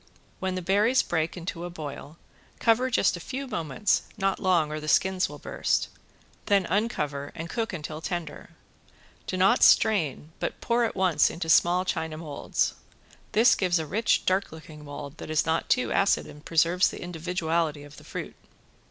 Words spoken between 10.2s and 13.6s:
but pour at once into small china molds. This